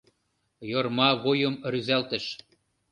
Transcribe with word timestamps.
—Йорма 0.71 1.09
вуйым 1.21 1.55
рӱзалтыш. 1.71 2.25